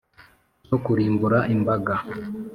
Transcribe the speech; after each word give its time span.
zo 0.67 0.77
kurimbura 0.85 1.39
imbaga 1.55 1.93